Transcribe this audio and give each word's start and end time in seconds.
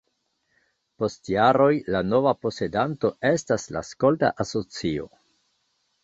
Post 1.01 1.29
jaroj 1.33 1.67
la 1.95 1.99
nova 2.13 2.31
posedanto 2.45 3.11
estas 3.29 3.67
la 3.75 3.83
skolta 3.91 4.31
asocio. 4.45 5.05